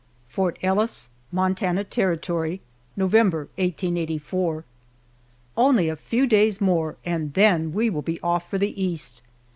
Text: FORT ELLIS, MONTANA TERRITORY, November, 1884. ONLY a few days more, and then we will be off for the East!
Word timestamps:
FORT 0.27 0.57
ELLIS, 0.63 1.09
MONTANA 1.31 1.83
TERRITORY, 1.83 2.59
November, 2.97 3.39
1884. 3.59 4.65
ONLY 5.55 5.89
a 5.89 5.95
few 5.95 6.25
days 6.25 6.59
more, 6.59 6.95
and 7.05 7.35
then 7.35 7.71
we 7.71 7.87
will 7.91 8.01
be 8.01 8.19
off 8.21 8.49
for 8.49 8.57
the 8.57 8.83
East! 8.83 9.21